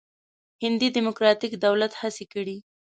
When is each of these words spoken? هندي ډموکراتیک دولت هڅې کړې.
هندي 0.63 0.87
ډموکراتیک 0.95 1.53
دولت 1.65 1.91
هڅې 2.01 2.25
کړې. 2.33 2.57